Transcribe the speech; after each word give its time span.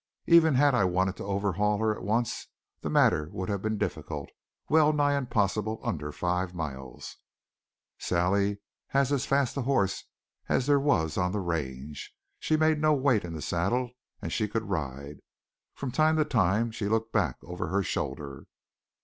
Even 0.25 0.55
had 0.55 0.73
I 0.73 0.83
wanted 0.83 1.15
to 1.17 1.25
overhaul 1.25 1.77
her 1.77 1.95
at 1.95 2.01
once 2.01 2.47
the 2.79 2.89
matter 2.89 3.29
would 3.31 3.49
have 3.49 3.61
been 3.61 3.77
difficult, 3.77 4.31
well 4.67 4.93
nigh 4.93 5.15
impossible 5.15 5.79
under 5.83 6.11
five 6.11 6.55
miles. 6.55 7.17
Sally 7.99 8.57
had 8.87 9.11
as 9.11 9.27
fast 9.27 9.57
a 9.57 9.61
horse 9.61 10.05
as 10.49 10.65
there 10.65 10.79
was 10.79 11.17
on 11.19 11.33
the 11.33 11.39
range; 11.39 12.15
she 12.39 12.57
made 12.57 12.79
no 12.81 12.95
weight 12.95 13.23
in 13.23 13.33
the 13.33 13.43
saddle, 13.43 13.91
and 14.23 14.33
she 14.33 14.47
could 14.47 14.63
ride. 14.63 15.19
From 15.75 15.91
time 15.91 16.17
to 16.17 16.25
time 16.25 16.71
she 16.71 16.89
looked 16.89 17.13
back 17.13 17.37
over 17.43 17.67
her 17.67 17.83
shoulder. 17.83 18.47